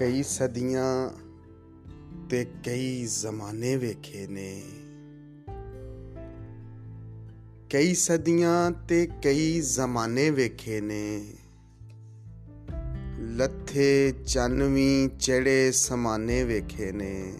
[0.00, 1.10] ਕਈ ਸਦੀਆਂ
[2.30, 4.62] ਤੇ ਕਈ ਜ਼ਮਾਨੇ ਵੇਖੇ ਨੇ।
[7.70, 11.26] ਕਈ ਸਦੀਆਂ ਤੇ ਕਈ ਜ਼ਮਾਨੇ ਵੇਖੇ ਨੇ।
[13.20, 17.32] ਲੱਥੇ ਚੰਨਵੀਂ ਚੜੇ ਸਮਾਨੇ ਵੇਖੇ ਨੇ।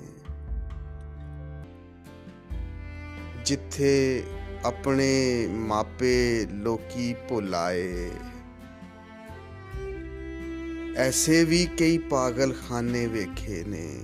[3.45, 4.23] ਜਿੱਥੇ
[4.65, 8.11] ਆਪਣੇ ਮਾਪੇ ਲੋਕੀ ਭੁਲਾਏ।
[10.97, 14.01] ਐਸੇ ਵੀ ਕਈ ਪਾਗਲਖਾਨੇ ਵੇਖੇ ਨੇ।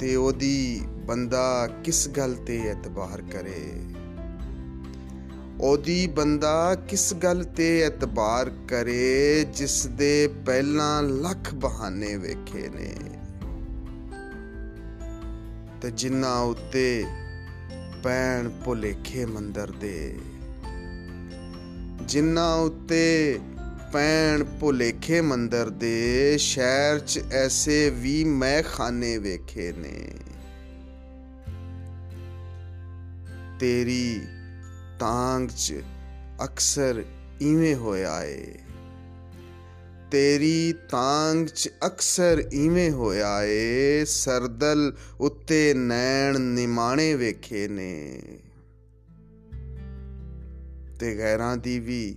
[0.00, 3.72] ਤੇ ਉਹਦੀ ਬੰਦਾ ਕਿਸ ਗੱਲ ਤੇ ਇਤਬਾਰ ਕਰੇ?
[5.60, 9.44] ਉਹਦੀ ਬੰਦਾ ਕਿਸ ਗੱਲ ਤੇ ਇਤਬਾਰ ਕਰੇ?
[9.44, 12.94] ਜਿਸ ਦੇ ਪਹਿਲਾਂ ਲੱਖ ਬਹਾਨੇ ਵੇਖੇ ਨੇ।
[15.80, 17.04] ਤੇ ਜਿਨ੍ਹਾਂ ਉੱਤੇ
[18.02, 20.18] ਪੈਣ ਭੁਲੇਖੇ ਮੰਦਰ ਦੇ
[22.02, 23.38] ਜਿਨ੍ਹਾਂ ਉੱਤੇ
[23.92, 30.10] ਪੈਣ ਭੁਲੇਖੇ ਮੰਦਰ ਦੇ ਸ਼ਹਿਰ 'ਚ ਐਸੇ ਵੀ ਮੈਂ ਖਾਨੇ ਵੇਖੇ ਨੇ।
[33.60, 34.20] ਤੇਰੀ
[34.98, 35.74] ਤਾਂਗ 'ਚ
[36.44, 37.04] ਅਕਸਰ
[37.40, 38.46] ਇਵੇਂ ਹੋਇਆ ਏ।
[40.10, 48.22] ਤੇਰੀ ਤਾਂਗ 'ਚ ਅਕਸਰ ਇਵੇਂ ਹੋਇਆ ਏ। ਸਰਦਲ ਉੱਤੇ ਨੈਣ ਨਿਮਾਣੇ ਵੇਖੇ ਨੇ।
[50.98, 52.16] ਤੇ ਗੈਰਾਂ ਦੀ ਵੀ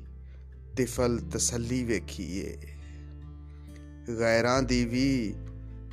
[0.78, 2.58] ਤਿਫਲ ਤਸੱਲੀ ਵੇਖੀਏ।
[4.20, 5.36] ਗੈਰਾਂ ਦੀ ਵੀ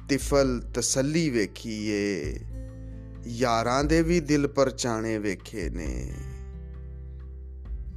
[0.08, 2.36] ਤਿਫਲ ਤਸੱਲੀ ਵੇਖੀਏ।
[3.26, 6.12] ਯਾਰਾਂ ਦੇ ਵੀ ਦਿਲ ਪਰਚਾਣੇ ਵੇਖੇ ਨੇ।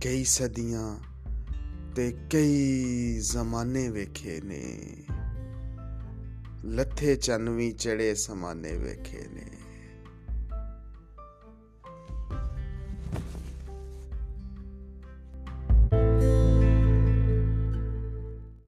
[0.04, 1.00] ਕਈ ਸਦੀਆਂ
[1.96, 4.80] ਤੇ ਕਈ ਜ਼ਮਾਨੇ ਵੇਖੇ ਨੇ।
[6.66, 9.48] ਲੱਥੇ ਚੰਨਵੀ ਚੜੇ ਸਮਾਨੇ ਵੇਖੇ ਨੇ।